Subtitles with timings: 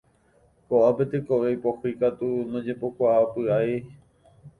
[0.69, 3.75] Koʼápe tekove ipohýi ikatu ndojepokuaapyaʼéi.